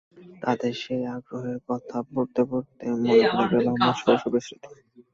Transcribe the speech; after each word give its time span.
তাদের 0.41 0.73
সেই 0.81 1.03
আগ্রহের 1.15 1.57
কথা 1.69 1.97
পড়তে 2.11 2.41
পড়তে 2.49 2.85
মনে 2.99 3.25
পড়ে 3.33 3.47
গেল 3.55 3.67
আমার 3.75 3.95
শৈশবের 4.01 4.43
স্মৃতি। 4.45 4.69